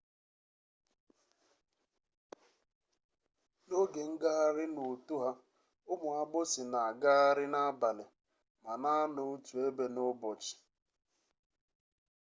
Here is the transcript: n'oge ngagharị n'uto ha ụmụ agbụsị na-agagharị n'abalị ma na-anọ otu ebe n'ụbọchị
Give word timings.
n'oge 3.67 4.01
ngagharị 4.11 4.65
n'uto 4.75 5.13
ha 5.23 5.29
ụmụ 5.91 6.07
agbụsị 6.21 6.61
na-agagharị 6.71 7.45
n'abalị 7.53 8.05
ma 8.63 8.71
na-anọ 8.83 9.21
otu 9.33 9.53
ebe 9.67 9.85
n'ụbọchị 9.93 10.53